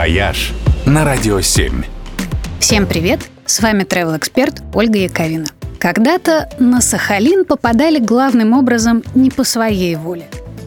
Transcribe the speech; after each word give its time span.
«Вояж» 0.00 0.54
на 0.86 1.04
Радио 1.04 1.42
7. 1.42 1.82
Всем 2.58 2.86
привет! 2.86 3.20
С 3.44 3.60
вами 3.60 3.82
travel 3.82 4.16
эксперт 4.16 4.62
Ольга 4.72 4.96
Яковина. 4.98 5.44
Когда-то 5.78 6.48
на 6.58 6.80
Сахалин 6.80 7.44
попадали 7.44 7.98
главным 7.98 8.54
образом 8.54 9.02
не 9.14 9.28
по 9.28 9.44
своей 9.44 9.96
воле. 9.96 10.24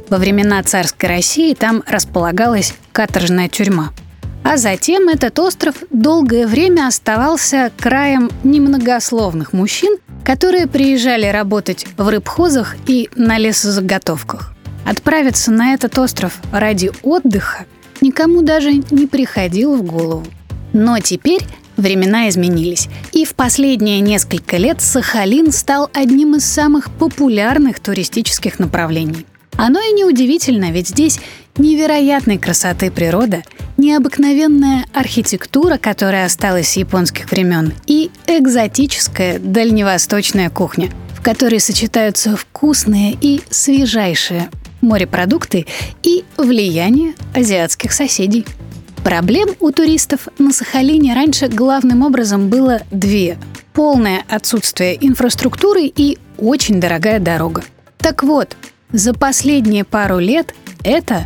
Во 0.08 0.20
времена 0.20 0.62
царской 0.62 1.10
России 1.10 1.56
там 1.56 1.82
располагалась 1.88 2.76
каторжная 2.92 3.50
тюрьма. 3.50 3.90
А 4.44 4.58
затем 4.58 5.10
этот 5.10 5.40
остров 5.40 5.78
долгое 5.90 6.46
время 6.46 6.86
оставался 6.86 7.72
краем 7.80 8.30
немногословных 8.44 9.52
мужчин, 9.52 9.98
которые 10.24 10.68
приезжали 10.68 11.26
работать 11.26 11.88
в 11.98 12.08
рыбхозах 12.08 12.76
и 12.86 13.10
на 13.16 13.40
лесозаготовках. 13.40 14.54
Отправиться 14.86 15.52
на 15.52 15.74
этот 15.74 15.98
остров 15.98 16.34
ради 16.52 16.92
отдыха 17.02 17.66
никому 18.04 18.44
даже 18.44 18.74
не 18.92 19.08
приходило 19.08 19.76
в 19.76 19.84
голову. 19.84 20.26
Но 20.74 21.00
теперь 21.00 21.42
времена 21.78 22.30
изменились, 22.30 22.88
и 23.12 23.26
в 23.26 23.34
последние 23.34 24.00
несколько 24.02 24.58
лет 24.58 24.82
Сахалин 24.82 25.52
стал 25.52 25.90
одним 25.94 26.36
из 26.36 26.46
самых 26.46 26.92
популярных 26.92 27.80
туристических 27.80 28.60
направлений. 28.60 29.26
Оно 29.56 29.80
и 29.80 29.94
неудивительно, 29.94 30.72
ведь 30.72 30.90
здесь 30.90 31.20
невероятной 31.58 32.40
красоты 32.40 32.90
природа, 32.92 33.44
необыкновенная 33.78 34.86
архитектура, 34.94 35.78
которая 35.78 36.26
осталась 36.26 36.70
с 36.70 36.78
японских 36.78 37.30
времен, 37.32 37.74
и 37.86 38.10
экзотическая 38.28 39.40
дальневосточная 39.40 40.50
кухня, 40.50 40.90
в 41.16 41.22
которой 41.22 41.60
сочетаются 41.60 42.36
вкусные 42.36 43.16
и 43.22 43.42
свежайшие 43.50 44.50
морепродукты 44.84 45.66
и 46.04 46.24
влияние 46.38 47.14
азиатских 47.34 47.92
соседей. 47.92 48.46
Проблем 49.04 49.50
у 49.60 49.72
туристов 49.72 50.28
на 50.38 50.54
Сахалине 50.54 51.14
раньше 51.14 51.48
главным 51.48 52.04
образом 52.04 52.50
было 52.50 52.82
две. 52.92 53.38
Полное 53.74 54.24
отсутствие 54.30 54.96
инфраструктуры 55.06 55.92
и 55.94 56.20
очень 56.38 56.80
дорогая 56.80 57.20
дорога. 57.20 57.64
Так 57.98 58.24
вот, 58.24 58.56
за 58.92 59.14
последние 59.14 59.84
пару 59.84 60.20
лет 60.20 60.54
это 60.84 61.26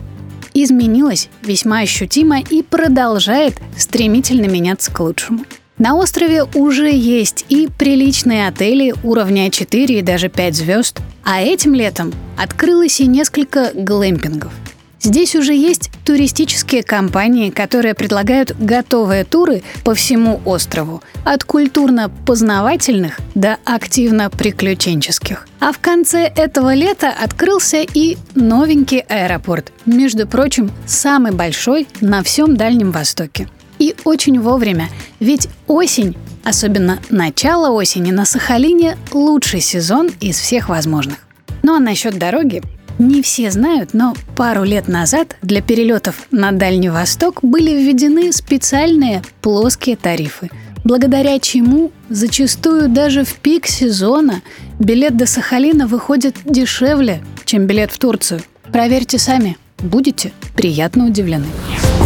изменилось 0.54 1.30
весьма 1.44 1.80
ощутимо 1.80 2.40
и 2.40 2.64
продолжает 2.64 3.56
стремительно 3.78 4.46
меняться 4.46 4.92
к 4.92 5.00
лучшему. 5.00 5.46
На 5.78 5.96
острове 5.96 6.44
уже 6.56 6.92
есть 6.92 7.46
и 7.50 7.68
приличные 7.68 8.48
отели 8.48 8.96
уровня 9.04 9.52
4 9.52 10.00
и 10.00 10.02
даже 10.02 10.28
5 10.28 10.56
звезд, 10.56 11.00
а 11.24 11.42
этим 11.42 11.76
летом 11.76 12.14
открылось 12.36 13.00
и 13.00 13.06
несколько 13.06 13.72
глэмпингов. 13.76 14.52
Здесь 15.00 15.36
уже 15.36 15.54
есть 15.54 15.92
туристические 16.04 16.82
компании, 16.82 17.52
которые 17.52 17.94
предлагают 17.94 18.56
готовые 18.58 19.24
туры 19.24 19.62
по 19.84 19.94
всему 19.94 20.42
острову, 20.46 21.04
от 21.24 21.44
культурно-познавательных 21.44 23.20
до 23.36 23.58
активно-приключенческих. 23.64 25.48
А 25.60 25.72
в 25.72 25.80
конце 25.80 26.24
этого 26.24 26.74
лета 26.74 27.14
открылся 27.24 27.82
и 27.82 28.18
новенький 28.34 29.00
аэропорт, 29.00 29.72
между 29.86 30.28
прочим, 30.28 30.72
самый 30.88 31.32
большой 31.32 31.88
на 32.02 32.24
всем 32.24 32.58
Дальнем 32.58 32.92
Востоке. 32.92 33.48
И 33.80 33.96
очень 34.04 34.40
вовремя, 34.40 34.90
ведь 35.20 35.50
осень, 35.68 36.16
особенно 36.44 37.00
начало 37.10 37.70
осени 37.70 38.12
на 38.12 38.26
Сахалине, 38.26 38.98
лучший 39.12 39.62
сезон 39.62 40.10
из 40.20 40.38
всех 40.38 40.70
возможных. 40.70 41.20
Ну 41.64 41.76
а 41.76 41.80
насчет 41.80 42.18
дороги, 42.18 42.64
не 43.00 43.22
все 43.22 43.52
знают, 43.52 43.94
но 43.94 44.16
пару 44.36 44.64
лет 44.64 44.88
назад 44.88 45.36
для 45.42 45.62
перелетов 45.62 46.28
на 46.32 46.52
Дальний 46.52 46.90
Восток 46.90 47.40
были 47.44 47.72
введены 47.72 48.32
специальные 48.32 49.22
плоские 49.42 49.96
тарифы, 49.96 50.50
благодаря 50.84 51.40
чему 51.40 51.92
зачастую 52.10 52.90
даже 52.90 53.24
в 53.24 53.36
пик 53.36 53.68
сезона 53.68 54.42
билет 54.80 55.16
до 55.16 55.28
Сахалина 55.28 55.86
выходит 55.86 56.38
дешевле, 56.46 57.22
чем 57.46 57.68
билет 57.68 57.92
в 57.92 58.00
Турцию. 58.00 58.42
Проверьте 58.72 59.20
сами, 59.20 59.58
будете 59.80 60.32
приятно 60.56 61.06
удивлены. 61.06 61.48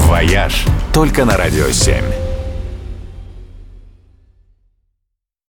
«Вояж» 0.07 0.65
только 0.93 1.25
на 1.25 1.37
Радио 1.37 1.69
7. 1.71 2.30